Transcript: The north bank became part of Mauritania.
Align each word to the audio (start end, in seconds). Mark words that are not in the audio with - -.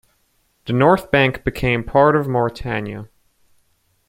The 0.65 0.73
north 0.73 1.11
bank 1.11 1.43
became 1.43 1.83
part 1.83 2.15
of 2.15 2.27
Mauritania. 2.27 3.07